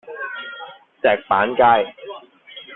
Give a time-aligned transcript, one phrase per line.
[1.03, 1.93] 石板街